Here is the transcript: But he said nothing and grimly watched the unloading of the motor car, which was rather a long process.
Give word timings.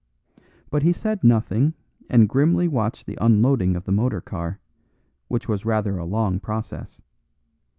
But 0.71 0.81
he 0.81 0.93
said 0.93 1.23
nothing 1.23 1.75
and 2.09 2.27
grimly 2.27 2.67
watched 2.67 3.05
the 3.05 3.19
unloading 3.21 3.75
of 3.75 3.83
the 3.83 3.91
motor 3.91 4.19
car, 4.19 4.59
which 5.27 5.47
was 5.47 5.63
rather 5.63 5.99
a 5.99 6.05
long 6.05 6.39
process. 6.39 7.03